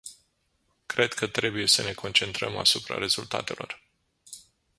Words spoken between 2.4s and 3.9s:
asupra rezultatelor.